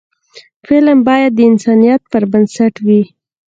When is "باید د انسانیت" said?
1.07-2.01